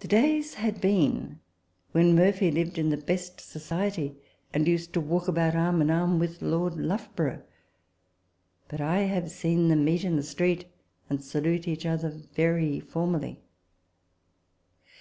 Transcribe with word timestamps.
The 0.00 0.08
days 0.08 0.54
had 0.54 0.80
been 0.80 1.38
when 1.92 2.16
Murphy 2.16 2.50
lived 2.50 2.78
in 2.78 2.90
the 2.90 2.96
best 2.96 3.40
society, 3.40 4.16
and 4.52 4.66
used 4.66 4.92
to 4.94 5.00
walk 5.00 5.28
about 5.28 5.54
arm 5.54 5.80
in 5.80 5.88
arm 5.88 6.18
with 6.18 6.42
Lord 6.42 6.74
Loughborough: 6.76 7.44
but 8.66 8.80
I 8.80 9.02
have 9.02 9.30
seen 9.30 9.68
them 9.68 9.84
meet 9.84 10.02
in 10.02 10.16
the 10.16 10.24
street, 10.24 10.64
and 11.08 11.22
salute 11.22 11.68
each 11.68 11.86
other 11.86 12.08
very 12.34 12.80
formally. 12.80 13.38